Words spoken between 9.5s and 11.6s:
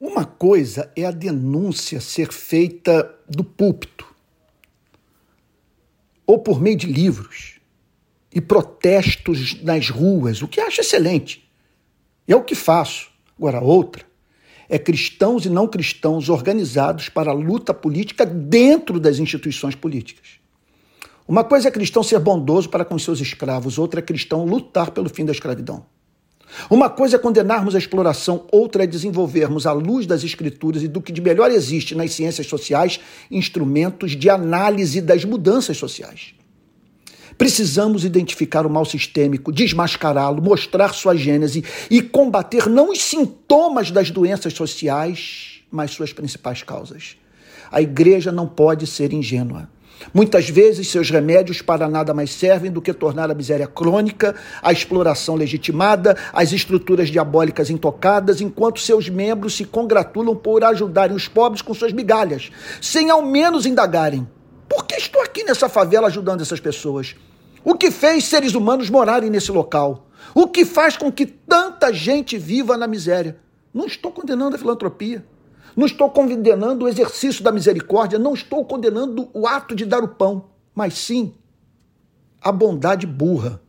nas ruas, o que acho excelente.